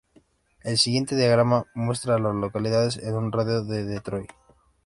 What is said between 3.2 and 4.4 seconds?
radio de de Troy.